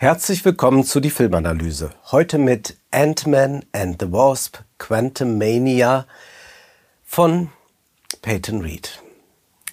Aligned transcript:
Herzlich 0.00 0.44
willkommen 0.44 0.84
zu 0.84 1.00
die 1.00 1.10
Filmanalyse. 1.10 1.90
Heute 2.12 2.38
mit 2.38 2.76
Ant-Man 2.92 3.64
and 3.72 4.00
the 4.00 4.12
Wasp 4.12 4.58
Quantum 4.78 5.38
Mania 5.38 6.06
von 7.04 7.50
Peyton 8.22 8.60
Reed. 8.60 9.02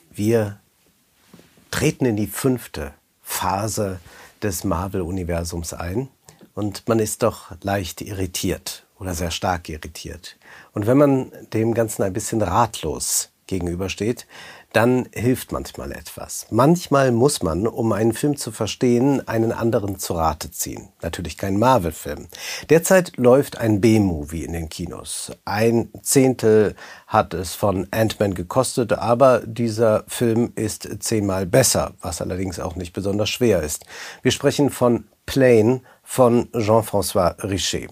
Wir 0.09 0.59
treten 1.69 2.05
in 2.05 2.15
die 2.15 2.25
fünfte 2.25 2.95
Phase 3.21 3.99
des 4.41 4.63
Marvel-Universums 4.63 5.75
ein 5.75 6.09
und 6.55 6.87
man 6.87 6.97
ist 6.97 7.21
doch 7.21 7.51
leicht 7.61 8.01
irritiert 8.01 8.83
oder 8.97 9.13
sehr 9.13 9.29
stark 9.29 9.69
irritiert. 9.69 10.37
Und 10.73 10.87
wenn 10.87 10.97
man 10.97 11.31
dem 11.53 11.75
Ganzen 11.75 12.01
ein 12.01 12.13
bisschen 12.13 12.41
ratlos 12.41 13.29
gegenübersteht, 13.45 14.25
dann 14.75 15.07
hilft 15.13 15.53
manchmal 15.53 15.93
etwas. 15.93 16.47
Manchmal 16.49 17.13
muss 17.13 17.41
man, 17.41 17.65
um 17.65 17.93
einen 17.93 18.11
Film 18.11 18.35
zu 18.35 18.51
verstehen, 18.51 19.25
einen 19.25 19.53
anderen 19.53 19.99
zu 19.99 20.13
Rate 20.13 20.51
ziehen. 20.51 20.89
Natürlich 21.01 21.37
kein 21.37 21.57
Marvel-Film. 21.57 22.27
Derzeit 22.69 23.15
läuft 23.15 23.57
ein 23.57 23.79
B-Movie 23.79 24.43
in 24.43 24.51
den 24.51 24.67
Kinos. 24.67 25.31
Ein 25.45 25.89
Zehntel 26.01 26.75
hat 27.07 27.33
es 27.33 27.55
von 27.55 27.87
Ant-Man 27.91 28.33
gekostet, 28.33 28.91
aber 28.91 29.43
dieser 29.45 30.03
Film 30.07 30.51
ist 30.55 30.89
zehnmal 30.99 31.45
besser, 31.45 31.93
was 32.01 32.21
allerdings 32.21 32.59
auch 32.59 32.75
nicht 32.75 32.91
besonders 32.91 33.29
schwer 33.29 33.63
ist. 33.63 33.85
Wir 34.23 34.31
sprechen 34.31 34.69
von 34.69 35.05
Plane 35.25 35.81
von 36.03 36.49
Jean-François 36.51 37.41
Richer. 37.43 37.87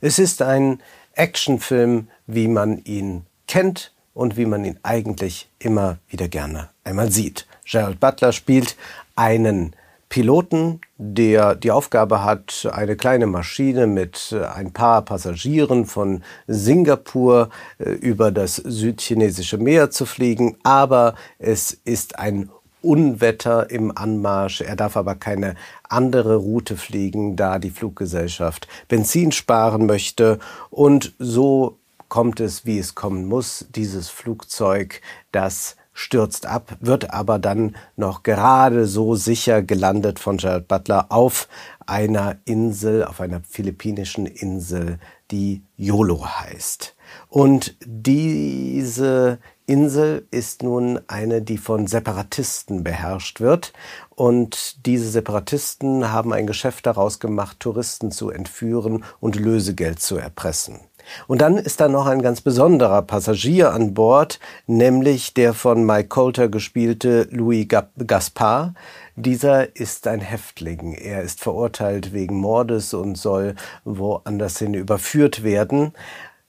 Es 0.00 0.18
ist 0.18 0.40
ein 0.40 0.82
Actionfilm, 1.14 2.08
wie 2.26 2.48
man 2.48 2.78
ihn 2.78 3.26
kennt, 3.46 3.91
und 4.14 4.36
wie 4.36 4.46
man 4.46 4.64
ihn 4.64 4.78
eigentlich 4.82 5.48
immer 5.58 5.98
wieder 6.08 6.28
gerne 6.28 6.68
einmal 6.84 7.10
sieht. 7.10 7.46
Gerald 7.64 8.00
Butler 8.00 8.32
spielt 8.32 8.76
einen 9.16 9.74
Piloten, 10.12 10.82
der 10.98 11.54
die 11.54 11.70
Aufgabe 11.70 12.22
hat, 12.22 12.68
eine 12.70 12.96
kleine 12.96 13.26
Maschine 13.26 13.86
mit 13.86 14.36
ein 14.54 14.72
paar 14.72 15.00
Passagieren 15.02 15.86
von 15.86 16.22
Singapur 16.46 17.48
äh, 17.78 17.92
über 17.92 18.30
das 18.30 18.56
südchinesische 18.56 19.56
Meer 19.56 19.90
zu 19.90 20.04
fliegen, 20.04 20.58
aber 20.64 21.14
es 21.38 21.72
ist 21.84 22.18
ein 22.18 22.50
Unwetter 22.82 23.70
im 23.70 23.96
Anmarsch. 23.96 24.60
Er 24.60 24.76
darf 24.76 24.98
aber 24.98 25.14
keine 25.14 25.54
andere 25.88 26.36
Route 26.36 26.76
fliegen, 26.76 27.36
da 27.36 27.58
die 27.58 27.70
Fluggesellschaft 27.70 28.68
Benzin 28.88 29.32
sparen 29.32 29.86
möchte. 29.86 30.38
Und 30.68 31.14
so 31.18 31.78
kommt 32.12 32.40
es, 32.40 32.66
wie 32.66 32.78
es 32.78 32.94
kommen 32.94 33.26
muss. 33.26 33.64
Dieses 33.74 34.10
Flugzeug, 34.10 35.00
das 35.30 35.76
stürzt 35.94 36.44
ab, 36.44 36.76
wird 36.78 37.10
aber 37.10 37.38
dann 37.38 37.74
noch 37.96 38.22
gerade 38.22 38.84
so 38.84 39.14
sicher 39.14 39.62
gelandet 39.62 40.18
von 40.18 40.36
Gerald 40.36 40.68
Butler 40.68 41.06
auf 41.08 41.48
einer 41.86 42.36
Insel, 42.44 43.02
auf 43.02 43.22
einer 43.22 43.40
philippinischen 43.40 44.26
Insel, 44.26 44.98
die 45.30 45.62
YOLO 45.78 46.26
heißt. 46.26 46.94
Und 47.28 47.76
diese 47.86 49.38
Insel 49.64 50.26
ist 50.30 50.62
nun 50.62 51.00
eine, 51.06 51.40
die 51.40 51.56
von 51.56 51.86
Separatisten 51.86 52.84
beherrscht 52.84 53.40
wird. 53.40 53.72
Und 54.10 54.84
diese 54.84 55.08
Separatisten 55.08 56.12
haben 56.12 56.34
ein 56.34 56.46
Geschäft 56.46 56.84
daraus 56.84 57.20
gemacht, 57.20 57.58
Touristen 57.58 58.10
zu 58.10 58.28
entführen 58.28 59.02
und 59.18 59.36
Lösegeld 59.36 60.00
zu 60.00 60.18
erpressen. 60.18 60.80
Und 61.26 61.40
dann 61.40 61.58
ist 61.58 61.80
da 61.80 61.88
noch 61.88 62.06
ein 62.06 62.22
ganz 62.22 62.40
besonderer 62.40 63.02
Passagier 63.02 63.72
an 63.72 63.94
Bord, 63.94 64.40
nämlich 64.66 65.34
der 65.34 65.54
von 65.54 65.84
Mike 65.84 66.08
Coulter 66.08 66.48
gespielte 66.48 67.28
Louis 67.30 67.66
Gaspard. 68.06 68.74
Dieser 69.16 69.76
ist 69.76 70.06
ein 70.06 70.20
Häftling. 70.20 70.94
Er 70.94 71.22
ist 71.22 71.40
verurteilt 71.40 72.12
wegen 72.12 72.36
Mordes 72.36 72.94
und 72.94 73.16
soll 73.16 73.54
woanders 73.84 74.58
hin 74.58 74.74
überführt 74.74 75.42
werden 75.42 75.92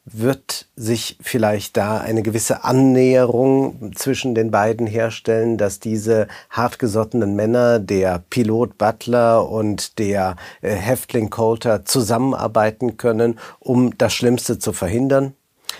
wird 0.06 0.68
sich 0.76 1.18
vielleicht 1.22 1.78
da 1.78 2.00
eine 2.00 2.24
gewisse 2.24 2.64
Annäherung 2.64 3.94
zwischen 3.96 4.36
den 4.36 4.52
beiden 4.52 4.86
herstellen, 4.86 5.58
dass 5.58 5.80
diese 5.80 6.28
hartgesottenen 6.50 7.36
Männer, 7.36 7.80
der 7.80 8.24
Pilot 8.30 8.78
Butler 8.78 9.50
und 9.50 9.98
der 10.00 10.36
äh, 10.62 10.76
Häftling 10.76 11.30
Coulter 11.30 11.86
zusammenarbeiten 11.86 12.98
können, 12.98 13.40
um 13.60 13.98
das 13.98 14.14
Schlimmste 14.14 14.60
zu 14.60 14.74
verhindern? 14.74 15.34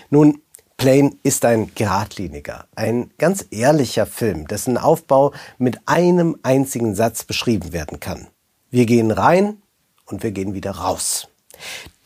Nun, 0.08 0.40
Plane 0.76 1.12
ist 1.22 1.44
ein 1.44 1.70
geradliniger, 1.74 2.66
ein 2.74 3.10
ganz 3.18 3.46
ehrlicher 3.50 4.06
Film, 4.06 4.48
dessen 4.48 4.76
Aufbau 4.76 5.32
mit 5.58 5.78
einem 5.86 6.36
einzigen 6.42 6.94
Satz 6.94 7.24
beschrieben 7.24 7.72
werden 7.72 8.00
kann. 8.00 8.26
Wir 8.70 8.86
gehen 8.86 9.10
rein 9.10 9.62
und 10.06 10.22
wir 10.22 10.32
gehen 10.32 10.54
wieder 10.54 10.72
raus. 10.72 11.28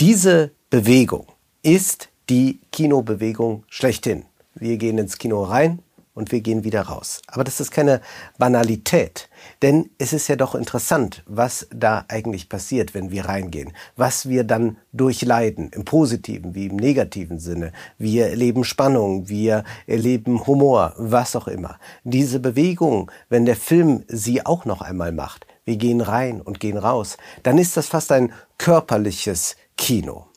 Diese 0.00 0.50
Bewegung 0.68 1.26
ist 1.62 2.07
die 2.30 2.60
Kinobewegung 2.72 3.64
schlechthin. 3.68 4.24
Wir 4.54 4.76
gehen 4.76 4.98
ins 4.98 5.18
Kino 5.18 5.42
rein 5.42 5.80
und 6.18 6.32
wir 6.32 6.40
gehen 6.40 6.64
wieder 6.64 6.82
raus. 6.82 7.22
Aber 7.28 7.44
das 7.44 7.60
ist 7.60 7.70
keine 7.70 8.00
Banalität, 8.38 9.28
denn 9.62 9.90
es 9.98 10.12
ist 10.12 10.26
ja 10.26 10.34
doch 10.34 10.56
interessant, 10.56 11.22
was 11.26 11.68
da 11.72 12.04
eigentlich 12.08 12.48
passiert, 12.48 12.92
wenn 12.92 13.12
wir 13.12 13.26
reingehen, 13.26 13.72
was 13.94 14.28
wir 14.28 14.42
dann 14.42 14.78
durchleiden, 14.92 15.70
im 15.70 15.84
positiven 15.84 16.56
wie 16.56 16.66
im 16.66 16.76
negativen 16.76 17.38
Sinne. 17.38 17.72
Wir 17.98 18.30
erleben 18.30 18.64
Spannung, 18.64 19.28
wir 19.28 19.62
erleben 19.86 20.44
Humor, 20.46 20.94
was 20.96 21.36
auch 21.36 21.46
immer. 21.46 21.78
Diese 22.02 22.40
Bewegung, 22.40 23.12
wenn 23.28 23.46
der 23.46 23.56
Film 23.56 24.02
sie 24.08 24.44
auch 24.44 24.64
noch 24.64 24.82
einmal 24.82 25.12
macht, 25.12 25.46
wir 25.64 25.76
gehen 25.76 26.00
rein 26.00 26.40
und 26.40 26.58
gehen 26.58 26.78
raus, 26.78 27.16
dann 27.44 27.58
ist 27.58 27.76
das 27.76 27.86
fast 27.86 28.10
ein 28.10 28.32
körperliches 28.58 29.54
Kino. 29.76 30.27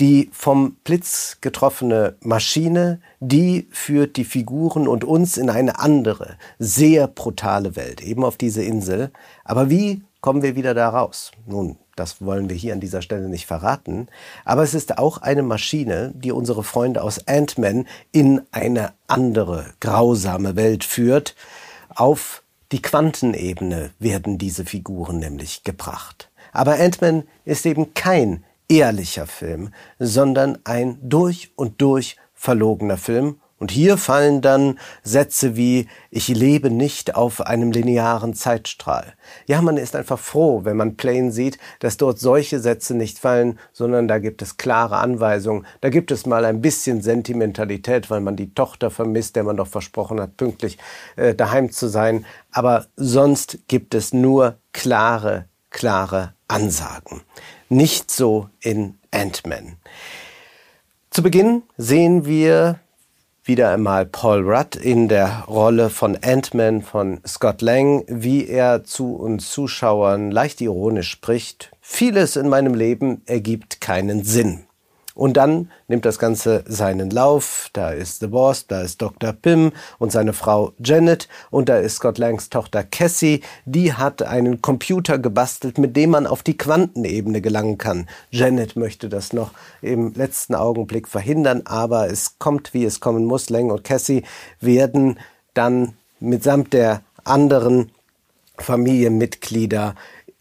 Die 0.00 0.28
vom 0.32 0.74
Blitz 0.84 1.38
getroffene 1.40 2.16
Maschine, 2.20 3.00
die 3.20 3.66
führt 3.70 4.16
die 4.16 4.24
Figuren 4.24 4.86
und 4.86 5.04
uns 5.04 5.38
in 5.38 5.48
eine 5.48 5.78
andere, 5.78 6.36
sehr 6.58 7.08
brutale 7.08 7.76
Welt, 7.76 8.02
eben 8.02 8.24
auf 8.24 8.36
diese 8.36 8.62
Insel. 8.62 9.10
Aber 9.44 9.70
wie 9.70 10.02
kommen 10.20 10.42
wir 10.42 10.56
wieder 10.56 10.74
da 10.74 10.90
raus? 10.90 11.30
Nun, 11.46 11.78
das 11.96 12.20
wollen 12.20 12.50
wir 12.50 12.56
hier 12.56 12.74
an 12.74 12.80
dieser 12.80 13.00
Stelle 13.00 13.28
nicht 13.28 13.46
verraten. 13.46 14.08
Aber 14.44 14.62
es 14.62 14.74
ist 14.74 14.98
auch 14.98 15.18
eine 15.18 15.42
Maschine, 15.42 16.12
die 16.14 16.32
unsere 16.32 16.62
Freunde 16.62 17.02
aus 17.02 17.26
Ant-Man 17.26 17.86
in 18.12 18.42
eine 18.52 18.92
andere, 19.06 19.64
grausame 19.80 20.56
Welt 20.56 20.84
führt. 20.84 21.34
Auf 21.94 22.42
die 22.72 22.82
Quantenebene 22.82 23.90
werden 23.98 24.36
diese 24.36 24.66
Figuren 24.66 25.20
nämlich 25.20 25.64
gebracht. 25.64 26.30
Aber 26.52 26.74
Ant-Man 26.74 27.22
ist 27.46 27.64
eben 27.64 27.94
kein 27.94 28.44
ehrlicher 28.68 29.26
Film, 29.26 29.70
sondern 29.98 30.58
ein 30.64 30.98
durch 31.02 31.52
und 31.56 31.80
durch 31.80 32.16
verlogener 32.34 32.96
Film. 32.96 33.40
Und 33.58 33.70
hier 33.70 33.96
fallen 33.96 34.42
dann 34.42 34.78
Sätze 35.02 35.56
wie 35.56 35.88
Ich 36.10 36.28
lebe 36.28 36.70
nicht 36.70 37.14
auf 37.14 37.40
einem 37.40 37.70
linearen 37.72 38.34
Zeitstrahl. 38.34 39.14
Ja, 39.46 39.62
man 39.62 39.78
ist 39.78 39.96
einfach 39.96 40.18
froh, 40.18 40.64
wenn 40.64 40.76
man 40.76 40.96
Plane 40.96 41.32
sieht, 41.32 41.58
dass 41.78 41.96
dort 41.96 42.18
solche 42.18 42.60
Sätze 42.60 42.94
nicht 42.94 43.18
fallen, 43.18 43.58
sondern 43.72 44.08
da 44.08 44.18
gibt 44.18 44.42
es 44.42 44.58
klare 44.58 44.98
Anweisungen. 44.98 45.64
Da 45.80 45.88
gibt 45.88 46.10
es 46.10 46.26
mal 46.26 46.44
ein 46.44 46.60
bisschen 46.60 47.00
Sentimentalität, 47.00 48.10
weil 48.10 48.20
man 48.20 48.36
die 48.36 48.52
Tochter 48.52 48.90
vermisst, 48.90 49.36
der 49.36 49.44
man 49.44 49.56
doch 49.56 49.68
versprochen 49.68 50.20
hat, 50.20 50.36
pünktlich 50.36 50.76
äh, 51.16 51.34
daheim 51.34 51.72
zu 51.72 51.88
sein. 51.88 52.26
Aber 52.52 52.86
sonst 52.96 53.60
gibt 53.68 53.94
es 53.94 54.12
nur 54.12 54.58
klare, 54.72 55.46
klare 55.70 56.34
Ansagen. 56.46 57.22
Nicht 57.68 58.10
so 58.10 58.48
in 58.60 58.98
Ant-Man. 59.10 59.76
Zu 61.10 61.22
Beginn 61.22 61.62
sehen 61.76 62.24
wir 62.24 62.78
wieder 63.42 63.70
einmal 63.70 64.06
Paul 64.06 64.42
Rudd 64.48 64.76
in 64.76 65.08
der 65.08 65.44
Rolle 65.48 65.90
von 65.90 66.16
Ant-Man 66.20 66.82
von 66.82 67.20
Scott 67.26 67.62
Lang, 67.62 68.04
wie 68.08 68.46
er 68.46 68.84
zu 68.84 69.16
uns 69.16 69.50
Zuschauern 69.50 70.30
leicht 70.30 70.60
ironisch 70.60 71.10
spricht. 71.10 71.72
Vieles 71.80 72.36
in 72.36 72.48
meinem 72.48 72.74
Leben 72.74 73.22
ergibt 73.26 73.80
keinen 73.80 74.24
Sinn. 74.24 74.65
Und 75.16 75.38
dann 75.38 75.70
nimmt 75.88 76.04
das 76.04 76.18
Ganze 76.18 76.62
seinen 76.68 77.08
Lauf. 77.08 77.70
Da 77.72 77.90
ist 77.90 78.20
The 78.20 78.26
Boss, 78.26 78.66
da 78.66 78.82
ist 78.82 79.00
Dr. 79.00 79.32
Pym 79.32 79.72
und 79.98 80.12
seine 80.12 80.34
Frau 80.34 80.74
Janet 80.78 81.26
und 81.50 81.70
da 81.70 81.78
ist 81.78 81.96
Scott 81.96 82.18
Langs 82.18 82.50
Tochter 82.50 82.84
Cassie. 82.84 83.40
Die 83.64 83.94
hat 83.94 84.22
einen 84.22 84.60
Computer 84.60 85.18
gebastelt, 85.18 85.78
mit 85.78 85.96
dem 85.96 86.10
man 86.10 86.26
auf 86.26 86.42
die 86.42 86.58
Quantenebene 86.58 87.40
gelangen 87.40 87.78
kann. 87.78 88.06
Janet 88.30 88.76
möchte 88.76 89.08
das 89.08 89.32
noch 89.32 89.52
im 89.80 90.12
letzten 90.12 90.54
Augenblick 90.54 91.08
verhindern, 91.08 91.62
aber 91.64 92.10
es 92.10 92.38
kommt, 92.38 92.74
wie 92.74 92.84
es 92.84 93.00
kommen 93.00 93.24
muss. 93.24 93.48
Lang 93.48 93.70
und 93.70 93.84
Cassie 93.84 94.22
werden 94.60 95.18
dann 95.54 95.94
mitsamt 96.20 96.74
der 96.74 97.00
anderen 97.24 97.90
Familienmitglieder 98.58 99.94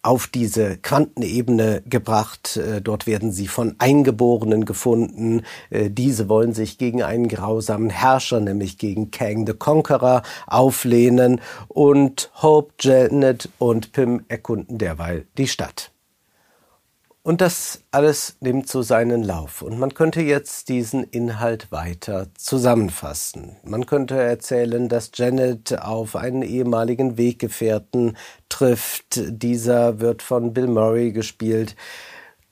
auf 0.06 0.28
diese 0.28 0.78
Quantenebene 0.78 1.82
gebracht. 1.86 2.58
Äh, 2.58 2.82
dort 2.82 3.08
werden 3.08 3.32
sie 3.32 3.48
von 3.48 3.76
Eingeborenen 3.80 4.66
gefunden. 4.66 5.42
Äh, 5.70 5.90
diese 5.90 6.30
wollen 6.30 6.54
sich 6.54 6.78
gegen 6.78 7.02
einen 7.02 7.28
grausamen 7.28 7.90
Herrscher, 7.90 8.40
nämlich 8.40 8.78
gegen 8.78 9.12
Kang 9.12 9.48
the 9.48 9.54
Conqueror, 9.54 10.22
auflehnen. 10.48 11.42
Und 11.68 12.32
Hope, 12.42 12.74
Janet 12.80 13.50
und 13.58 13.92
Pym 13.94 14.24
erkunden 14.28 14.78
derweil 14.78 15.26
die 15.38 15.48
Stadt. 15.48 15.95
Und 17.26 17.42
das 17.42 17.82
alles 17.90 18.38
nimmt 18.40 18.70
so 18.70 18.84
seinen 18.84 19.24
Lauf. 19.24 19.64
Und 19.64 19.80
man 19.80 19.96
könnte 19.96 20.22
jetzt 20.22 20.70
diesen 20.70 21.04
Inhalt 21.04 21.72
weiter 21.72 22.28
zusammenfassen. 22.36 23.56
Man 23.64 23.88
könnte 23.88 24.16
erzählen, 24.16 24.90
dass 24.90 25.10
Janet 25.12 25.82
auf 25.82 26.16
einen 26.16 26.44
ehemaligen 26.44 27.18
Weggefährten 27.18 28.16
trifft. 28.48 29.22
Dieser 29.26 30.00
wird 30.00 30.22
von 30.22 30.54
Bill 30.54 30.68
Murray 30.68 31.14
gespielt. 31.14 31.76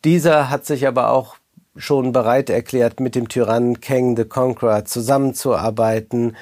Dieser 0.05 0.49
hat 0.49 0.65
sich 0.65 0.87
aber 0.87 1.11
auch 1.11 1.35
schon 1.75 2.11
bereit 2.11 2.49
erklärt, 2.49 2.99
mit 2.99 3.13
dem 3.13 3.29
Tyrannen 3.29 3.79
Kang 3.79 4.17
the 4.17 4.25
Conqueror 4.25 4.85
zusammenzuarbeiten. 4.85 6.35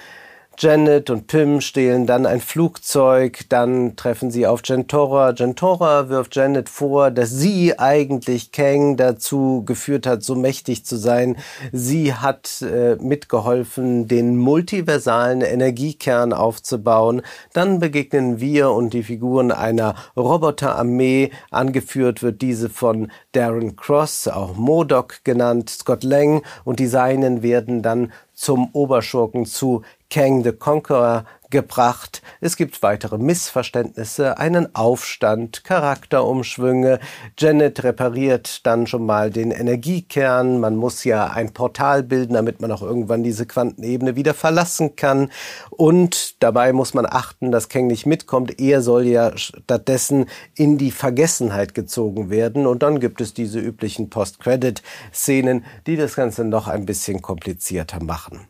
Janet 0.62 1.10
und 1.10 1.26
Pym 1.26 1.60
stehlen 1.60 2.06
dann 2.06 2.28
ein 2.28 2.40
Flugzeug, 2.40 3.46
dann 3.50 3.96
treffen 3.96 4.30
sie 4.30 4.46
auf 4.46 4.62
Gentora. 4.62 5.32
Gentora 5.32 6.08
wirft 6.10 6.36
Janet 6.36 6.70
vor, 6.70 7.10
dass 7.10 7.32
sie 7.32 7.80
eigentlich 7.80 8.52
Kang 8.52 8.96
dazu 8.96 9.64
geführt 9.66 10.06
hat, 10.06 10.22
so 10.22 10.36
mächtig 10.36 10.86
zu 10.86 10.98
sein. 10.98 11.38
Sie 11.72 12.14
hat 12.14 12.62
äh, 12.62 12.96
mitgeholfen, 12.98 14.08
den 14.08 14.38
multiversalen 14.38 15.42
Energiekern 15.42 16.32
aufzubauen. 16.32 17.24
Dann 17.54 17.80
begegnen 17.80 18.40
wir 18.40 18.70
und 18.70 18.94
die 18.94 19.02
Figuren 19.02 19.52
einer 19.52 19.96
Roboterarmee. 20.16 21.32
Angeführt 21.50 22.22
wird 22.22 22.44
diese 22.44 22.70
von 22.70 23.12
Darren 23.32 23.78
Cross, 23.78 24.28
auch 24.28 24.56
Modoc 24.56 25.24
genannt, 25.24 25.72
Scott 25.72 26.04
Lang 26.04 26.44
und 26.66 26.80
die 26.80 26.86
Seinen 26.86 27.42
werden 27.42 27.82
dann 27.82 28.12
zum 28.34 28.70
Oberschurken 28.74 29.46
zu 29.46 29.84
Kang 30.12 30.44
the 30.44 30.52
Conqueror 30.52 31.24
gebracht. 31.52 32.22
Es 32.42 32.58
gibt 32.58 32.84
weitere 32.84 33.18
Missverständnisse, 33.18 34.38
einen 34.38 34.76
Aufstand, 34.76 35.64
Charakterumschwünge. 35.64 37.00
Janet 37.38 37.84
repariert 37.84 38.66
dann 38.66 38.88
schon 38.88 39.06
mal 39.06 39.32
den 39.32 39.52
Energiekern. 39.52 40.60
Man 40.60 40.76
muss 40.76 41.06
ja 41.06 41.28
ein 41.28 41.54
Portal 41.54 42.04
bilden, 42.04 42.34
damit 42.34 42.60
man 42.62 42.74
auch 42.74 42.82
irgendwann 42.82 43.24
diese 43.24 43.46
Quantenebene 43.46 44.18
wieder 44.18 44.34
verlassen 44.34 44.98
kann. 44.98 45.32
Und 45.70 46.44
dabei 46.44 46.74
muss 46.74 46.94
man 46.94 47.06
achten, 47.06 47.52
dass 47.52 47.70
Kang 47.70 47.88
nicht 47.88 48.06
mitkommt. 48.06 48.60
Er 48.60 48.82
soll 48.82 49.06
ja 49.06 49.38
stattdessen 49.38 50.26
in 50.56 50.78
die 50.78 50.92
Vergessenheit 50.92 51.74
gezogen 51.74 52.30
werden. 52.30 52.68
Und 52.68 52.84
dann 52.84 53.00
gibt 53.00 53.22
es 53.22 53.34
diese 53.34 53.60
üblichen 53.60 54.10
Post-Credit-Szenen, 54.10 55.64
die 55.88 55.96
das 55.96 56.16
Ganze 56.16 56.44
noch 56.44 56.68
ein 56.68 56.86
bisschen 56.86 57.22
komplizierter 57.22 58.04
machen. 58.04 58.48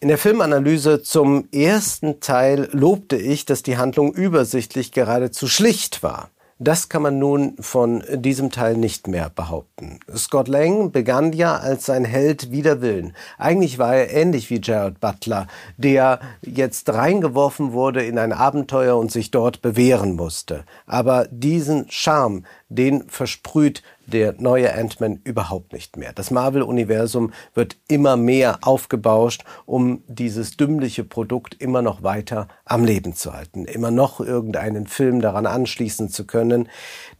In 0.00 0.08
der 0.08 0.18
Filmanalyse 0.18 1.02
zum 1.02 1.48
ersten 1.50 2.20
Teil 2.20 2.68
lobte 2.72 3.16
ich, 3.16 3.46
dass 3.46 3.62
die 3.62 3.78
Handlung 3.78 4.12
übersichtlich 4.12 4.92
geradezu 4.92 5.48
schlicht 5.48 6.02
war. 6.02 6.30
Das 6.60 6.88
kann 6.88 7.02
man 7.02 7.18
nun 7.18 7.56
von 7.58 8.04
diesem 8.12 8.50
Teil 8.50 8.76
nicht 8.76 9.08
mehr 9.08 9.28
behaupten. 9.28 9.98
Scott 10.14 10.46
Lang 10.46 10.92
begann 10.92 11.32
ja 11.32 11.56
als 11.56 11.86
sein 11.86 12.04
Held 12.04 12.52
wider 12.52 12.80
Willen. 12.80 13.16
Eigentlich 13.38 13.78
war 13.78 13.96
er 13.96 14.12
ähnlich 14.12 14.50
wie 14.50 14.60
Jared 14.62 15.00
Butler, 15.00 15.48
der 15.76 16.20
jetzt 16.42 16.88
reingeworfen 16.90 17.72
wurde 17.72 18.04
in 18.04 18.18
ein 18.18 18.32
Abenteuer 18.32 18.96
und 18.96 19.10
sich 19.10 19.32
dort 19.32 19.62
bewähren 19.62 20.14
musste. 20.14 20.64
Aber 20.86 21.26
diesen 21.30 21.86
Charme, 21.90 22.44
den 22.68 23.08
versprüht 23.08 23.82
der 24.06 24.34
neue 24.38 24.74
Ant-Man 24.74 25.20
überhaupt 25.24 25.72
nicht 25.72 25.96
mehr. 25.96 26.12
Das 26.12 26.30
Marvel-Universum 26.30 27.32
wird 27.54 27.76
immer 27.88 28.16
mehr 28.16 28.58
aufgebauscht, 28.62 29.44
um 29.66 30.02
dieses 30.06 30.56
dümmliche 30.56 31.04
Produkt 31.04 31.60
immer 31.60 31.82
noch 31.82 32.02
weiter 32.02 32.48
am 32.64 32.84
Leben 32.84 33.14
zu 33.14 33.32
halten, 33.32 33.64
immer 33.64 33.90
noch 33.90 34.20
irgendeinen 34.20 34.86
Film 34.86 35.20
daran 35.20 35.46
anschließen 35.46 36.08
zu 36.08 36.26
können. 36.26 36.68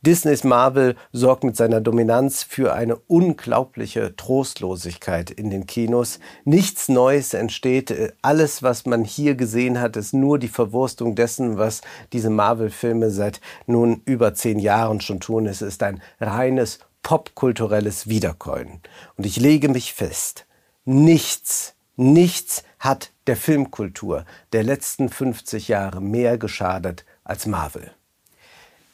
Disneys 0.05 0.45
Marvel 0.45 0.97
sorgt 1.13 1.45
mit 1.45 1.57
seiner 1.57 1.81
Dominanz 1.81 2.43
für 2.43 2.75
eine 2.75 2.97
unglaubliche 2.97 4.15
Trostlosigkeit 4.15 5.31
in 5.31 5.49
den 5.49 5.67
Kinos. 5.67 6.21
Nichts 6.45 6.91
Neues 6.91 7.33
entsteht. 7.33 8.13
Alles, 8.21 8.63
was 8.63 8.85
man 8.85 9.03
hier 9.03 9.35
gesehen 9.35 9.81
hat, 9.81 9.97
ist 9.97 10.13
nur 10.13 10.39
die 10.39 10.49
Verwurstung 10.49 11.15
dessen, 11.15 11.57
was 11.57 11.81
diese 12.13 12.29
Marvel-Filme 12.29 13.11
seit 13.11 13.41
nun 13.67 14.03
über 14.05 14.35
zehn 14.35 14.59
Jahren 14.59 15.01
schon 15.01 15.21
tun. 15.21 15.47
Es 15.47 15.63
ist 15.63 15.83
ein 15.83 16.03
reines 16.21 16.81
popkulturelles 17.03 18.07
Wiederkäuen. 18.07 18.81
Und 19.17 19.25
ich 19.25 19.37
lege 19.37 19.71
mich 19.71 19.95
fest, 19.95 20.45
nichts, 20.85 21.77
nichts 21.97 22.63
hat 22.79 23.11
der 23.27 23.37
Filmkultur 23.37 24.27
der 24.53 24.65
letzten 24.65 25.09
50 25.09 25.69
Jahre 25.69 26.03
mehr 26.03 26.37
geschadet 26.37 27.07
als 27.25 27.47
Marvel. 27.47 27.93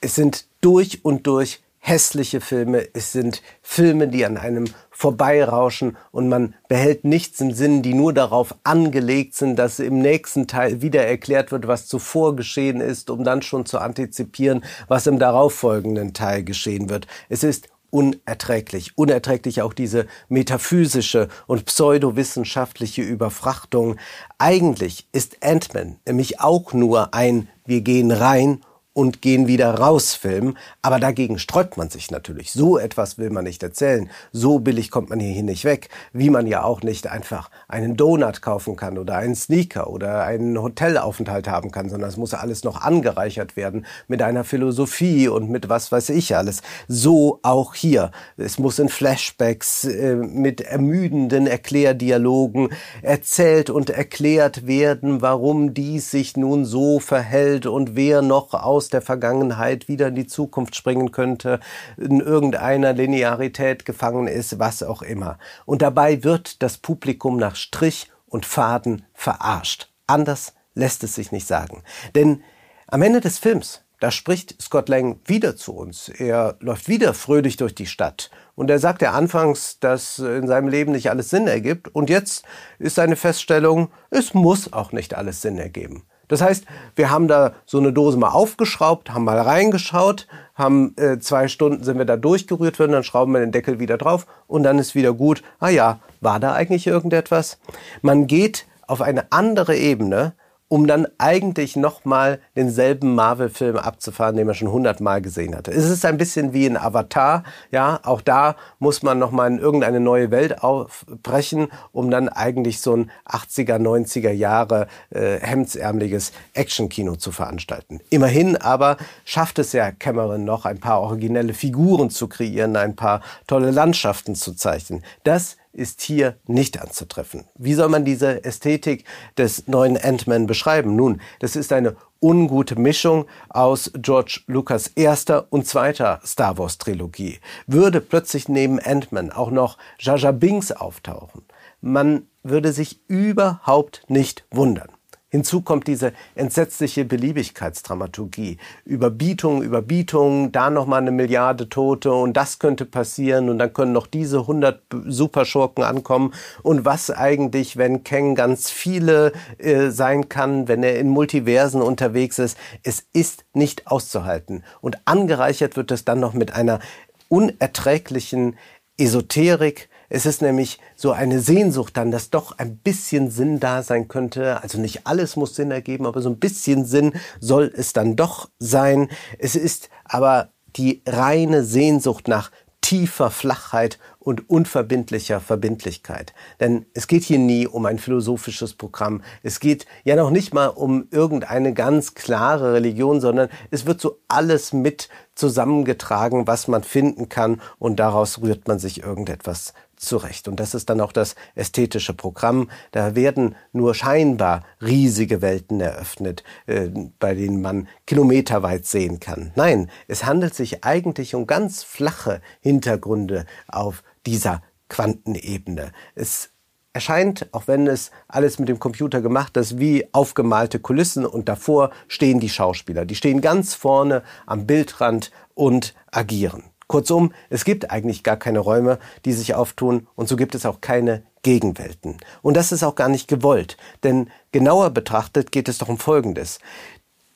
Es 0.00 0.14
sind 0.14 0.46
durch 0.60 1.04
und 1.04 1.26
durch 1.26 1.60
hässliche 1.78 2.40
Filme, 2.40 2.86
es 2.92 3.12
sind 3.12 3.42
Filme, 3.62 4.08
die 4.08 4.24
an 4.24 4.36
einem 4.36 4.66
vorbeirauschen 4.90 5.96
und 6.12 6.28
man 6.28 6.54
behält 6.68 7.04
nichts 7.04 7.40
im 7.40 7.52
Sinn, 7.52 7.82
die 7.82 7.94
nur 7.94 8.12
darauf 8.12 8.54
angelegt 8.64 9.34
sind, 9.34 9.56
dass 9.56 9.78
im 9.78 9.98
nächsten 9.98 10.46
Teil 10.46 10.82
wieder 10.82 11.06
erklärt 11.06 11.52
wird, 11.52 11.66
was 11.66 11.86
zuvor 11.86 12.36
geschehen 12.36 12.80
ist, 12.80 13.08
um 13.08 13.24
dann 13.24 13.40
schon 13.40 13.64
zu 13.64 13.78
antizipieren, 13.78 14.62
was 14.88 15.06
im 15.06 15.18
darauffolgenden 15.18 16.12
Teil 16.12 16.44
geschehen 16.44 16.90
wird. 16.90 17.06
Es 17.30 17.42
ist 17.42 17.68
unerträglich. 17.90 18.96
Unerträglich 18.96 19.62
auch 19.62 19.72
diese 19.72 20.06
metaphysische 20.28 21.28
und 21.46 21.64
pseudowissenschaftliche 21.64 23.02
Überfrachtung. 23.02 23.96
Eigentlich 24.38 25.08
ist 25.12 25.38
Ant-Man 25.42 25.96
nämlich 26.06 26.40
auch 26.40 26.72
nur 26.72 27.14
ein 27.14 27.48
Wir 27.64 27.80
gehen 27.80 28.12
rein 28.12 28.60
und 28.92 29.22
gehen 29.22 29.46
wieder 29.46 29.72
raus 29.74 30.14
Film. 30.14 30.56
Aber 30.82 30.98
dagegen 30.98 31.38
sträubt 31.38 31.76
man 31.76 31.90
sich 31.90 32.10
natürlich. 32.10 32.52
So 32.52 32.78
etwas 32.78 33.18
will 33.18 33.30
man 33.30 33.44
nicht 33.44 33.62
erzählen. 33.62 34.10
So 34.32 34.58
billig 34.58 34.90
kommt 34.90 35.10
man 35.10 35.20
hier 35.20 35.42
nicht 35.42 35.64
weg. 35.64 35.88
Wie 36.12 36.30
man 36.30 36.46
ja 36.46 36.64
auch 36.64 36.82
nicht 36.82 37.06
einfach 37.06 37.50
einen 37.68 37.96
Donut 37.96 38.42
kaufen 38.42 38.76
kann 38.76 38.98
oder 38.98 39.16
einen 39.16 39.34
Sneaker 39.34 39.88
oder 39.90 40.24
einen 40.24 40.60
Hotelaufenthalt 40.60 41.48
haben 41.48 41.70
kann, 41.70 41.88
sondern 41.88 42.10
es 42.10 42.16
muss 42.16 42.34
alles 42.34 42.64
noch 42.64 42.82
angereichert 42.82 43.56
werden 43.56 43.86
mit 44.08 44.22
einer 44.22 44.44
Philosophie 44.44 45.28
und 45.28 45.50
mit 45.50 45.68
was 45.68 45.92
weiß 45.92 46.10
ich 46.10 46.36
alles. 46.36 46.62
So 46.88 47.38
auch 47.42 47.74
hier. 47.74 48.10
Es 48.36 48.58
muss 48.58 48.78
in 48.78 48.88
Flashbacks 48.88 49.84
äh, 49.84 50.16
mit 50.16 50.60
ermüdenden 50.60 51.46
Erklärdialogen 51.46 52.70
erzählt 53.02 53.70
und 53.70 53.88
erklärt 53.90 54.66
werden, 54.66 55.22
warum 55.22 55.74
dies 55.74 56.10
sich 56.10 56.36
nun 56.36 56.64
so 56.64 56.98
verhält 56.98 57.66
und 57.66 57.94
wer 57.94 58.20
noch 58.20 58.52
aus 58.52 58.89
der 58.90 59.02
Vergangenheit 59.02 59.88
wieder 59.88 60.08
in 60.08 60.14
die 60.14 60.26
Zukunft 60.26 60.76
springen 60.76 61.12
könnte, 61.12 61.60
in 61.96 62.20
irgendeiner 62.20 62.92
Linearität 62.92 63.84
gefangen 63.84 64.26
ist, 64.26 64.58
was 64.58 64.82
auch 64.82 65.02
immer. 65.02 65.38
Und 65.66 65.82
dabei 65.82 66.24
wird 66.24 66.62
das 66.62 66.78
Publikum 66.78 67.36
nach 67.36 67.56
Strich 67.56 68.10
und 68.26 68.46
Faden 68.46 69.04
verarscht. 69.14 69.90
Anders 70.06 70.54
lässt 70.74 71.04
es 71.04 71.14
sich 71.14 71.32
nicht 71.32 71.46
sagen. 71.46 71.82
Denn 72.14 72.42
am 72.86 73.02
Ende 73.02 73.20
des 73.20 73.38
Films, 73.38 73.82
da 74.00 74.10
spricht 74.10 74.60
Scott 74.60 74.88
Lang 74.88 75.20
wieder 75.26 75.56
zu 75.56 75.76
uns. 75.76 76.08
Er 76.08 76.56
läuft 76.60 76.88
wieder 76.88 77.12
fröhlich 77.12 77.58
durch 77.58 77.74
die 77.74 77.86
Stadt. 77.86 78.30
Und 78.54 78.70
er 78.70 78.78
sagt 78.78 79.02
ja 79.02 79.12
anfangs, 79.12 79.78
dass 79.78 80.18
in 80.18 80.46
seinem 80.46 80.68
Leben 80.68 80.92
nicht 80.92 81.10
alles 81.10 81.30
Sinn 81.30 81.46
ergibt. 81.46 81.88
Und 81.94 82.08
jetzt 82.08 82.44
ist 82.78 82.94
seine 82.94 83.16
Feststellung, 83.16 83.90
es 84.10 84.32
muss 84.32 84.72
auch 84.72 84.92
nicht 84.92 85.14
alles 85.14 85.42
Sinn 85.42 85.58
ergeben. 85.58 86.04
Das 86.30 86.40
heißt, 86.40 86.64
wir 86.94 87.10
haben 87.10 87.26
da 87.26 87.54
so 87.66 87.78
eine 87.78 87.92
Dose 87.92 88.16
mal 88.16 88.28
aufgeschraubt, 88.28 89.12
haben 89.12 89.24
mal 89.24 89.38
reingeschaut, 89.40 90.28
haben 90.54 90.94
äh, 90.96 91.18
zwei 91.18 91.48
Stunden 91.48 91.82
sind 91.82 91.98
wir 91.98 92.04
da 92.04 92.16
durchgerührt 92.16 92.78
worden, 92.78 92.92
dann 92.92 93.02
schrauben 93.02 93.32
wir 93.32 93.40
den 93.40 93.50
Deckel 93.50 93.80
wieder 93.80 93.98
drauf 93.98 94.26
und 94.46 94.62
dann 94.62 94.78
ist 94.78 94.94
wieder 94.94 95.12
gut. 95.12 95.42
Ah 95.58 95.70
ja, 95.70 95.98
war 96.20 96.38
da 96.38 96.52
eigentlich 96.52 96.86
irgendetwas? 96.86 97.58
Man 98.00 98.28
geht 98.28 98.66
auf 98.86 99.02
eine 99.02 99.32
andere 99.32 99.76
Ebene 99.76 100.34
um 100.70 100.86
dann 100.86 101.08
eigentlich 101.18 101.74
nochmal 101.74 102.38
denselben 102.54 103.16
Marvel-Film 103.16 103.76
abzufahren, 103.76 104.36
den 104.36 104.46
man 104.46 104.54
schon 104.54 104.70
hundertmal 104.70 105.20
gesehen 105.20 105.56
hatte. 105.56 105.72
Es 105.72 105.90
ist 105.90 106.04
ein 106.04 106.16
bisschen 106.16 106.52
wie 106.52 106.64
ein 106.64 106.76
Avatar, 106.76 107.42
ja, 107.72 107.98
auch 108.04 108.20
da 108.20 108.54
muss 108.78 109.02
man 109.02 109.18
nochmal 109.18 109.50
in 109.50 109.58
irgendeine 109.58 109.98
neue 109.98 110.30
Welt 110.30 110.62
aufbrechen, 110.62 111.72
um 111.90 112.08
dann 112.08 112.28
eigentlich 112.28 112.80
so 112.80 112.94
ein 112.94 113.10
80er, 113.28 113.78
90er 113.78 114.30
Jahre 114.30 114.86
äh, 115.10 115.40
hemdsärmeliges 115.40 116.30
Actionkino 116.54 117.16
zu 117.16 117.32
veranstalten. 117.32 118.00
Immerhin 118.08 118.56
aber 118.56 118.96
schafft 119.24 119.58
es 119.58 119.72
ja 119.72 119.90
Cameron 119.90 120.44
noch, 120.44 120.66
ein 120.66 120.78
paar 120.78 121.00
originelle 121.00 121.52
Figuren 121.52 122.10
zu 122.10 122.28
kreieren, 122.28 122.76
ein 122.76 122.94
paar 122.94 123.22
tolle 123.48 123.72
Landschaften 123.72 124.36
zu 124.36 124.54
zeichnen. 124.54 125.02
Das 125.24 125.56
ist 125.72 126.00
hier 126.00 126.36
nicht 126.46 126.80
anzutreffen. 126.80 127.44
Wie 127.56 127.74
soll 127.74 127.88
man 127.88 128.04
diese 128.04 128.44
Ästhetik 128.44 129.04
des 129.38 129.66
neuen 129.68 129.96
Ant-Man 129.96 130.46
beschreiben? 130.46 130.96
Nun, 130.96 131.20
das 131.38 131.56
ist 131.56 131.72
eine 131.72 131.96
ungute 132.20 132.76
Mischung 132.76 133.26
aus 133.48 133.90
George 133.94 134.40
Lucas 134.46 134.88
erster 134.88 135.46
und 135.50 135.66
zweiter 135.66 136.20
Star 136.24 136.58
Wars 136.58 136.78
Trilogie. 136.78 137.38
Würde 137.66 138.00
plötzlich 138.00 138.48
neben 138.48 138.78
Ant-Man 138.78 139.30
auch 139.30 139.50
noch 139.50 139.78
Jaja 139.98 140.32
Binks 140.32 140.72
auftauchen, 140.72 141.42
man 141.80 142.26
würde 142.42 142.72
sich 142.72 143.00
überhaupt 143.08 144.04
nicht 144.08 144.44
wundern. 144.50 144.90
Hinzu 145.30 145.60
kommt 145.60 145.86
diese 145.86 146.12
entsetzliche 146.34 147.04
Beliebigkeitsdramaturgie. 147.04 148.58
Überbietung, 148.84 149.62
Überbietung, 149.62 150.50
da 150.50 150.70
nochmal 150.70 151.02
eine 151.02 151.12
Milliarde 151.12 151.68
Tote 151.68 152.12
und 152.12 152.36
das 152.36 152.58
könnte 152.58 152.84
passieren 152.84 153.48
und 153.48 153.58
dann 153.58 153.72
können 153.72 153.92
noch 153.92 154.08
diese 154.08 154.40
100 154.40 154.82
Superschurken 155.06 155.84
ankommen. 155.84 156.34
Und 156.64 156.84
was 156.84 157.12
eigentlich, 157.12 157.76
wenn 157.76 158.02
Kang 158.02 158.34
ganz 158.34 158.70
viele 158.70 159.32
äh, 159.58 159.90
sein 159.90 160.28
kann, 160.28 160.66
wenn 160.66 160.82
er 160.82 160.98
in 160.98 161.08
Multiversen 161.08 161.80
unterwegs 161.80 162.40
ist? 162.40 162.58
Es 162.82 163.06
ist 163.12 163.44
nicht 163.54 163.86
auszuhalten. 163.86 164.64
Und 164.80 164.98
angereichert 165.04 165.76
wird 165.76 165.92
es 165.92 166.04
dann 166.04 166.18
noch 166.18 166.32
mit 166.32 166.54
einer 166.54 166.80
unerträglichen 167.28 168.56
Esoterik, 168.98 169.89
es 170.10 170.26
ist 170.26 170.42
nämlich 170.42 170.80
so 170.96 171.12
eine 171.12 171.40
Sehnsucht 171.40 171.96
dann, 171.96 172.10
dass 172.10 172.30
doch 172.30 172.58
ein 172.58 172.76
bisschen 172.76 173.30
Sinn 173.30 173.60
da 173.60 173.82
sein 173.82 174.08
könnte. 174.08 174.60
Also 174.62 174.78
nicht 174.78 175.06
alles 175.06 175.36
muss 175.36 175.54
Sinn 175.54 175.70
ergeben, 175.70 176.04
aber 176.04 176.20
so 176.20 176.28
ein 176.28 176.40
bisschen 176.40 176.84
Sinn 176.84 177.12
soll 177.38 177.72
es 177.74 177.92
dann 177.92 178.16
doch 178.16 178.50
sein. 178.58 179.08
Es 179.38 179.54
ist 179.54 179.88
aber 180.04 180.50
die 180.76 181.02
reine 181.06 181.64
Sehnsucht 181.64 182.26
nach 182.26 182.50
tiefer 182.80 183.30
Flachheit 183.30 184.00
und 184.18 184.50
unverbindlicher 184.50 185.38
Verbindlichkeit. 185.40 186.34
Denn 186.58 186.86
es 186.92 187.06
geht 187.06 187.22
hier 187.22 187.38
nie 187.38 187.68
um 187.68 187.86
ein 187.86 187.98
philosophisches 187.98 188.74
Programm. 188.74 189.22
Es 189.44 189.60
geht 189.60 189.86
ja 190.02 190.16
noch 190.16 190.30
nicht 190.30 190.52
mal 190.52 190.66
um 190.68 191.06
irgendeine 191.12 191.72
ganz 191.72 192.14
klare 192.14 192.72
Religion, 192.74 193.20
sondern 193.20 193.48
es 193.70 193.86
wird 193.86 194.00
so 194.00 194.18
alles 194.26 194.72
mit 194.72 195.08
zusammengetragen, 195.36 196.48
was 196.48 196.66
man 196.66 196.82
finden 196.82 197.28
kann 197.28 197.60
und 197.78 198.00
daraus 198.00 198.40
rührt 198.42 198.66
man 198.66 198.80
sich 198.80 199.02
irgendetwas 199.02 199.72
zurecht. 200.00 200.48
Und 200.48 200.58
das 200.58 200.74
ist 200.74 200.90
dann 200.90 201.00
auch 201.00 201.12
das 201.12 201.34
ästhetische 201.54 202.14
Programm. 202.14 202.70
Da 202.90 203.14
werden 203.14 203.54
nur 203.72 203.94
scheinbar 203.94 204.64
riesige 204.80 205.42
Welten 205.42 205.80
eröffnet, 205.80 206.42
äh, 206.66 206.88
bei 207.18 207.34
denen 207.34 207.60
man 207.60 207.88
kilometerweit 208.06 208.86
sehen 208.86 209.20
kann. 209.20 209.52
Nein, 209.54 209.90
es 210.08 210.24
handelt 210.24 210.54
sich 210.54 210.84
eigentlich 210.84 211.34
um 211.34 211.46
ganz 211.46 211.82
flache 211.82 212.40
Hintergründe 212.60 213.46
auf 213.68 214.02
dieser 214.26 214.62
Quantenebene. 214.88 215.92
Es 216.14 216.50
erscheint, 216.92 217.48
auch 217.52 217.68
wenn 217.68 217.86
es 217.86 218.10
alles 218.26 218.58
mit 218.58 218.68
dem 218.68 218.78
Computer 218.78 219.20
gemacht 219.20 219.56
ist, 219.56 219.78
wie 219.78 220.08
aufgemalte 220.12 220.80
Kulissen 220.80 221.24
und 221.24 221.48
davor 221.48 221.90
stehen 222.08 222.40
die 222.40 222.48
Schauspieler. 222.48 223.04
Die 223.04 223.14
stehen 223.14 223.40
ganz 223.40 223.74
vorne 223.74 224.22
am 224.46 224.66
Bildrand 224.66 225.30
und 225.54 225.94
agieren. 226.10 226.64
Kurzum, 226.90 227.32
es 227.50 227.64
gibt 227.64 227.92
eigentlich 227.92 228.24
gar 228.24 228.36
keine 228.36 228.58
Räume, 228.58 228.98
die 229.24 229.32
sich 229.32 229.54
auftun 229.54 230.08
und 230.16 230.28
so 230.28 230.34
gibt 230.34 230.56
es 230.56 230.66
auch 230.66 230.80
keine 230.80 231.22
Gegenwelten. 231.42 232.18
Und 232.42 232.56
das 232.56 232.72
ist 232.72 232.82
auch 232.82 232.96
gar 232.96 233.08
nicht 233.08 233.28
gewollt, 233.28 233.76
denn 234.02 234.28
genauer 234.50 234.90
betrachtet 234.90 235.52
geht 235.52 235.68
es 235.68 235.78
doch 235.78 235.88
um 235.88 235.98
Folgendes. 235.98 236.58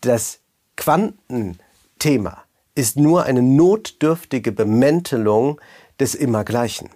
Das 0.01 0.41
Quantenthema 0.77 2.43
ist 2.75 2.97
nur 2.97 3.27
eine 3.27 3.43
notdürftige 3.43 4.51
Bemäntelung 4.51 5.61
des 6.01 6.17
Immergleichen. 6.17 6.91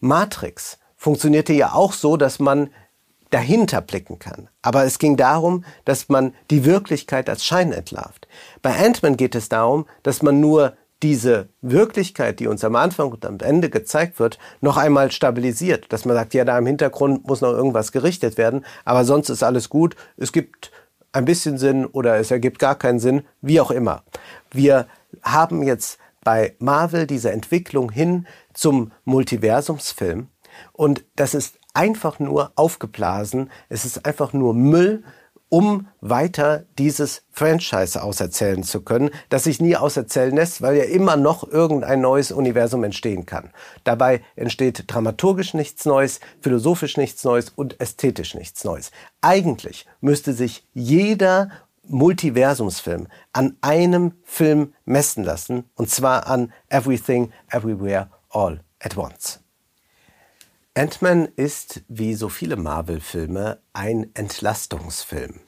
Matrix 0.00 0.78
funktionierte 0.96 1.52
ja 1.52 1.74
auch 1.74 1.92
so, 1.92 2.16
dass 2.16 2.40
man 2.40 2.70
dahinter 3.30 3.80
blicken 3.80 4.18
kann. 4.18 4.48
Aber 4.62 4.84
es 4.84 4.98
ging 4.98 5.16
darum, 5.16 5.64
dass 5.84 6.08
man 6.08 6.34
die 6.50 6.64
Wirklichkeit 6.64 7.28
als 7.30 7.44
Schein 7.44 7.72
entlarvt. 7.72 8.26
Bei 8.62 8.76
Ant-Man 8.84 9.16
geht 9.16 9.36
es 9.36 9.48
darum, 9.48 9.86
dass 10.02 10.22
man 10.22 10.40
nur 10.40 10.76
diese 11.04 11.50
Wirklichkeit, 11.60 12.40
die 12.40 12.46
uns 12.46 12.64
am 12.64 12.76
Anfang 12.76 13.12
und 13.12 13.26
am 13.26 13.36
Ende 13.40 13.68
gezeigt 13.68 14.18
wird, 14.18 14.38
noch 14.62 14.78
einmal 14.78 15.12
stabilisiert. 15.12 15.92
Dass 15.92 16.06
man 16.06 16.16
sagt, 16.16 16.32
ja, 16.32 16.46
da 16.46 16.56
im 16.56 16.64
Hintergrund 16.64 17.26
muss 17.26 17.42
noch 17.42 17.52
irgendwas 17.52 17.92
gerichtet 17.92 18.38
werden, 18.38 18.64
aber 18.86 19.04
sonst 19.04 19.28
ist 19.28 19.42
alles 19.42 19.68
gut. 19.68 19.96
Es 20.16 20.32
gibt 20.32 20.72
ein 21.12 21.26
bisschen 21.26 21.58
Sinn 21.58 21.84
oder 21.84 22.16
es 22.16 22.30
ergibt 22.30 22.58
gar 22.58 22.74
keinen 22.74 23.00
Sinn, 23.00 23.24
wie 23.42 23.60
auch 23.60 23.70
immer. 23.70 24.02
Wir 24.50 24.86
haben 25.22 25.62
jetzt 25.62 25.98
bei 26.24 26.56
Marvel 26.58 27.06
diese 27.06 27.30
Entwicklung 27.32 27.92
hin 27.92 28.26
zum 28.54 28.90
Multiversumsfilm 29.04 30.28
und 30.72 31.04
das 31.16 31.34
ist 31.34 31.58
einfach 31.74 32.18
nur 32.18 32.52
aufgeblasen. 32.54 33.50
Es 33.68 33.84
ist 33.84 34.06
einfach 34.06 34.32
nur 34.32 34.54
Müll, 34.54 35.04
um 35.54 35.86
weiter 36.00 36.64
dieses 36.78 37.22
Franchise 37.30 38.02
auserzählen 38.02 38.64
zu 38.64 38.80
können, 38.80 39.10
das 39.28 39.44
sich 39.44 39.60
nie 39.60 39.76
auserzählen 39.76 40.34
lässt, 40.34 40.62
weil 40.62 40.76
ja 40.76 40.82
immer 40.82 41.16
noch 41.16 41.48
irgendein 41.48 42.00
neues 42.00 42.32
Universum 42.32 42.82
entstehen 42.82 43.24
kann. 43.24 43.50
Dabei 43.84 44.20
entsteht 44.34 44.82
dramaturgisch 44.88 45.54
nichts 45.54 45.84
Neues, 45.84 46.18
philosophisch 46.40 46.96
nichts 46.96 47.22
Neues 47.22 47.50
und 47.54 47.80
ästhetisch 47.80 48.34
nichts 48.34 48.64
Neues. 48.64 48.90
Eigentlich 49.20 49.86
müsste 50.00 50.32
sich 50.32 50.66
jeder 50.74 51.50
Multiversumsfilm 51.86 53.06
an 53.32 53.56
einem 53.60 54.14
Film 54.24 54.74
messen 54.84 55.22
lassen, 55.22 55.70
und 55.76 55.88
zwar 55.88 56.26
an 56.26 56.52
Everything, 56.68 57.32
Everywhere, 57.48 58.08
All 58.28 58.58
at 58.80 58.96
Once. 58.96 59.43
Ant-Man 60.76 61.28
ist, 61.36 61.84
wie 61.86 62.14
so 62.14 62.28
viele 62.28 62.56
Marvel-Filme, 62.56 63.60
ein 63.72 64.10
Entlastungsfilm. 64.14 65.38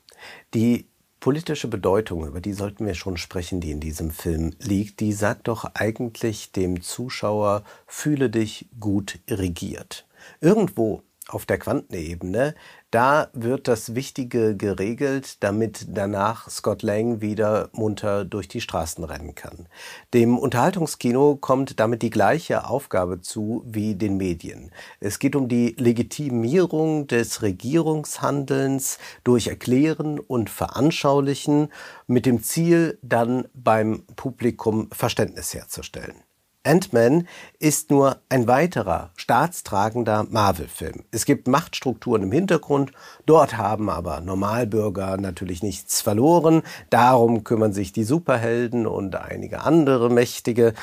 Die 0.54 0.86
politische 1.18 1.66
Bedeutung, 1.66 2.24
über 2.24 2.40
die 2.40 2.52
sollten 2.52 2.86
wir 2.86 2.94
schon 2.94 3.16
sprechen, 3.16 3.60
die 3.60 3.72
in 3.72 3.80
diesem 3.80 4.12
Film 4.12 4.54
liegt, 4.60 5.00
die 5.00 5.12
sagt 5.12 5.48
doch 5.48 5.64
eigentlich 5.74 6.52
dem 6.52 6.80
Zuschauer, 6.80 7.64
fühle 7.88 8.30
dich 8.30 8.68
gut 8.78 9.18
regiert. 9.28 10.06
Irgendwo 10.40 11.02
auf 11.26 11.44
der 11.44 11.58
Quantenebene 11.58 12.54
da 12.90 13.28
wird 13.32 13.68
das 13.68 13.94
Wichtige 13.94 14.56
geregelt, 14.56 15.42
damit 15.42 15.86
danach 15.88 16.48
Scott 16.48 16.82
Lang 16.82 17.20
wieder 17.20 17.68
munter 17.72 18.24
durch 18.24 18.48
die 18.48 18.60
Straßen 18.60 19.02
rennen 19.04 19.34
kann. 19.34 19.68
Dem 20.14 20.38
Unterhaltungskino 20.38 21.36
kommt 21.36 21.80
damit 21.80 22.02
die 22.02 22.10
gleiche 22.10 22.68
Aufgabe 22.68 23.20
zu 23.20 23.64
wie 23.66 23.94
den 23.96 24.16
Medien. 24.16 24.70
Es 25.00 25.18
geht 25.18 25.34
um 25.34 25.48
die 25.48 25.74
Legitimierung 25.78 27.06
des 27.06 27.42
Regierungshandelns 27.42 28.98
durch 29.24 29.48
Erklären 29.48 30.18
und 30.20 30.48
Veranschaulichen 30.48 31.68
mit 32.06 32.24
dem 32.24 32.42
Ziel, 32.42 32.98
dann 33.02 33.48
beim 33.52 34.04
Publikum 34.14 34.88
Verständnis 34.92 35.54
herzustellen. 35.54 36.25
Ant-Man 36.66 37.28
ist 37.58 37.90
nur 37.90 38.20
ein 38.28 38.48
weiterer 38.48 39.10
staatstragender 39.16 40.26
Marvel-Film. 40.28 41.04
Es 41.12 41.24
gibt 41.24 41.48
Machtstrukturen 41.48 42.24
im 42.24 42.32
Hintergrund, 42.32 42.92
dort 43.24 43.56
haben 43.56 43.88
aber 43.88 44.20
Normalbürger 44.20 45.16
natürlich 45.16 45.62
nichts 45.62 46.00
verloren. 46.00 46.62
Darum 46.90 47.44
kümmern 47.44 47.72
sich 47.72 47.92
die 47.92 48.04
Superhelden 48.04 48.86
und 48.86 49.14
einige 49.14 49.60
andere 49.60 50.10
Mächtige. 50.10 50.74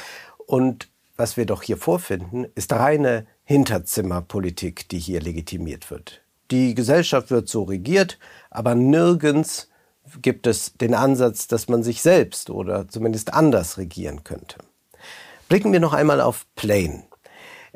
Und 0.45 0.89
was 1.17 1.37
wir 1.37 1.45
doch 1.45 1.61
hier 1.61 1.77
vorfinden, 1.77 2.47
ist 2.55 2.73
reine 2.73 3.27
Hinterzimmerpolitik, 3.43 4.89
die 4.89 4.99
hier 4.99 5.21
legitimiert 5.21 5.91
wird. 5.91 6.21
Die 6.49 6.75
Gesellschaft 6.75 7.29
wird 7.29 7.49
so 7.49 7.63
regiert, 7.63 8.19
aber 8.49 8.75
nirgends 8.75 9.69
gibt 10.21 10.47
es 10.47 10.73
den 10.73 10.93
Ansatz, 10.93 11.47
dass 11.47 11.67
man 11.67 11.83
sich 11.83 12.01
selbst 12.01 12.49
oder 12.49 12.87
zumindest 12.87 13.33
anders 13.33 13.77
regieren 13.77 14.23
könnte. 14.23 14.57
Blicken 15.53 15.71
wir 15.71 15.79
noch 15.79 15.93
einmal 15.93 16.19
auf 16.19 16.47
Plane. 16.55 17.03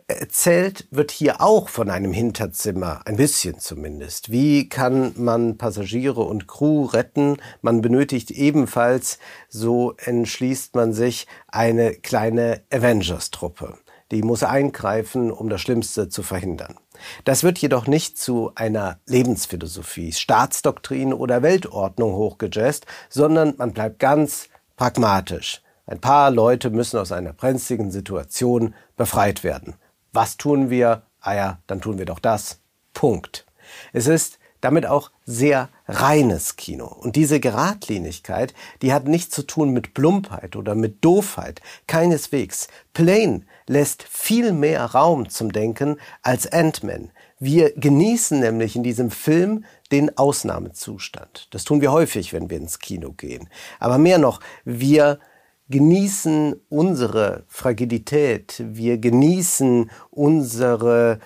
Erzählt 0.07 0.88
wird 0.89 1.12
hier 1.12 1.41
auch 1.41 1.69
von 1.69 1.91
einem 1.91 2.12
Hinterzimmer, 2.12 3.01
ein 3.05 3.17
bisschen 3.17 3.60
zumindest. 3.60 4.31
Wie 4.31 4.67
kann 4.67 5.13
man 5.15 5.60
Passagiere 5.60 6.22
und 6.22 6.48
Crew 6.48 6.86
retten? 6.86 7.38
Man 7.62 7.81
benötigt 7.81 8.31
ebenfalls, 8.31 9.19
so 9.48 9.93
entschließt 9.98 10.74
man 10.74 10.91
sich, 10.91 11.27
eine 11.50 11.93
kleine 11.93 12.63
Avengers-Truppe. 12.74 13.77
Die 14.10 14.24
muss 14.24 14.41
eingreifen, 14.41 15.29
um 15.29 15.48
das 15.48 15.62
Schlimmste 15.62 16.10
zu 16.10 16.24
verhindern. 16.24 16.79
Das 17.25 17.43
wird 17.43 17.60
jedoch 17.60 17.86
nicht 17.86 18.17
zu 18.17 18.53
einer 18.55 18.98
Lebensphilosophie, 19.05 20.13
Staatsdoktrin 20.13 21.13
oder 21.13 21.43
Weltordnung 21.43 22.13
hochgejazzt, 22.13 22.88
sondern 23.07 23.53
man 23.57 23.74
bleibt 23.74 24.00
ganz 24.00 24.50
pragmatisch. 24.77 25.62
Ein 25.88 26.01
paar 26.01 26.32
Leute 26.32 26.70
müssen 26.70 27.00
aus 27.00 27.13
einer 27.13 27.32
brenzligen 27.32 27.91
Situation 27.91 28.75
befreit 28.98 29.44
werden. 29.44 29.75
Was 30.12 30.36
tun 30.36 30.70
wir? 30.70 31.03
Ah 31.22 31.34
ja, 31.34 31.60
dann 31.65 31.82
tun 31.82 31.98
wir 31.98 32.06
doch 32.06 32.20
das. 32.20 32.60
Punkt. 32.94 33.46
Es 33.94 34.08
ist 34.08 34.38
damit 34.60 34.86
auch 34.86 35.12
sehr 35.25 35.70
reines 35.88 36.58
Kino. 36.58 36.88
Und 36.88 37.15
diese 37.15 37.39
Geradlinigkeit, 37.39 38.53
die 38.82 38.91
hat 38.91 39.08
nichts 39.08 39.34
zu 39.34 39.44
tun 39.44 39.70
mit 39.70 39.94
Plumpheit 39.94 40.56
oder 40.58 40.75
mit 40.75 41.06
Doofheit. 41.06 41.62
Keineswegs. 41.88 42.67
Plane 42.94 43.44
lässt 43.67 44.03
viel 44.03 44.51
mehr 44.51 44.84
Raum 44.84 45.29
zum 45.29 45.53
Denken 45.53 45.98
als 46.22 46.51
Ant-Man. 46.51 47.12
Wir 47.39 47.72
genießen 47.75 48.39
nämlich 48.39 48.75
in 48.75 48.84
diesem 48.84 49.12
Film 49.12 49.63
den 49.91 50.17
Ausnahmezustand. 50.17 51.48
Das 51.51 51.63
tun 51.63 51.79
wir 51.79 51.91
häufig, 51.91 52.34
wenn 52.34 52.50
wir 52.50 52.58
ins 52.58 52.79
Kino 52.79 53.12
gehen. 53.12 53.48
Aber 53.79 53.98
mehr 53.98 54.17
noch, 54.17 54.41
wir 54.65 55.20
genießen 55.69 56.55
unsere 56.69 57.43
Fragilität, 57.47 58.63
wir 58.65 58.97
genießen 58.97 59.89
unsere 60.12 61.19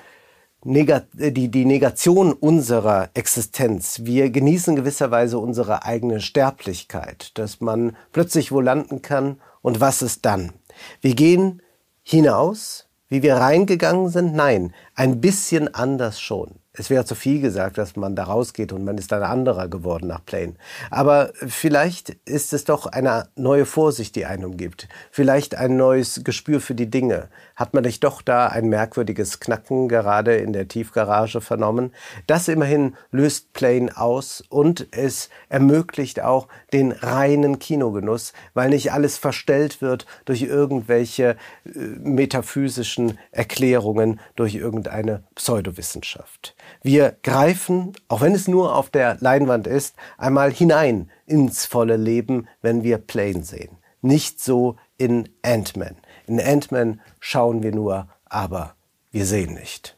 die, 0.63 1.49
die 1.49 1.65
Negation 1.65 2.33
unserer 2.33 3.09
Existenz. 3.15 4.01
Wir 4.03 4.29
genießen 4.29 4.75
gewisserweise 4.75 5.39
unsere 5.39 5.85
eigene 5.85 6.21
Sterblichkeit, 6.21 7.31
dass 7.37 7.61
man 7.61 7.95
plötzlich 8.11 8.51
wo 8.51 8.61
landen 8.61 9.01
kann 9.01 9.41
und 9.61 9.81
was 9.81 10.01
ist 10.01 10.25
dann? 10.25 10.53
Wir 11.01 11.15
gehen 11.15 11.61
hinaus, 12.03 12.87
wie 13.09 13.23
wir 13.23 13.35
reingegangen 13.35 14.09
sind? 14.09 14.35
Nein, 14.35 14.73
ein 14.95 15.19
bisschen 15.19 15.73
anders 15.73 16.21
schon. 16.21 16.60
Es 16.73 16.89
wäre 16.89 17.03
zu 17.03 17.15
viel 17.15 17.41
gesagt, 17.41 17.77
dass 17.77 17.97
man 17.97 18.15
da 18.15 18.23
rausgeht 18.23 18.71
und 18.71 18.85
man 18.85 18.97
ist 18.97 19.11
ein 19.11 19.23
anderer 19.23 19.67
geworden 19.67 20.07
nach 20.07 20.23
Plane. 20.23 20.53
Aber 20.89 21.33
vielleicht 21.35 22.11
ist 22.23 22.53
es 22.53 22.63
doch 22.63 22.85
eine 22.85 23.27
neue 23.35 23.65
Vorsicht, 23.65 24.15
die 24.15 24.25
einen 24.25 24.45
umgibt. 24.45 24.87
Vielleicht 25.11 25.53
ein 25.55 25.75
neues 25.75 26.23
Gespür 26.23 26.61
für 26.61 26.73
die 26.73 26.89
Dinge. 26.89 27.27
Hat 27.57 27.73
man 27.73 27.83
nicht 27.83 28.05
doch 28.05 28.21
da 28.21 28.47
ein 28.47 28.69
merkwürdiges 28.69 29.41
Knacken 29.41 29.89
gerade 29.89 30.37
in 30.37 30.53
der 30.53 30.69
Tiefgarage 30.69 31.41
vernommen? 31.41 31.91
Das 32.25 32.47
immerhin 32.47 32.95
löst 33.11 33.51
Plane 33.51 33.91
aus 33.97 34.41
und 34.47 34.87
es 34.91 35.29
ermöglicht 35.49 36.21
auch 36.21 36.47
den 36.71 36.93
reinen 36.93 37.59
Kinogenuss, 37.59 38.31
weil 38.53 38.69
nicht 38.69 38.93
alles 38.93 39.17
verstellt 39.17 39.81
wird 39.81 40.05
durch 40.23 40.43
irgendwelche 40.43 41.35
äh, 41.65 41.79
metaphysischen 41.99 43.19
Erklärungen, 43.31 44.21
durch 44.37 44.55
irgendeine 44.55 45.25
Pseudowissenschaft. 45.35 46.55
Wir 46.83 47.17
greifen, 47.23 47.93
auch 48.07 48.21
wenn 48.21 48.33
es 48.33 48.47
nur 48.47 48.75
auf 48.75 48.89
der 48.89 49.17
Leinwand 49.19 49.67
ist, 49.67 49.95
einmal 50.17 50.51
hinein 50.51 51.11
ins 51.25 51.65
volle 51.65 51.97
Leben, 51.97 52.47
wenn 52.61 52.83
wir 52.83 52.97
Plane 52.97 53.43
sehen. 53.43 53.77
Nicht 54.01 54.41
so 54.41 54.77
in 54.97 55.29
Ant-Man. 55.43 55.97
In 56.27 56.39
Ant-Man 56.39 57.01
schauen 57.19 57.61
wir 57.61 57.71
nur, 57.71 58.07
aber 58.25 58.75
wir 59.11 59.25
sehen 59.25 59.53
nicht. 59.53 59.97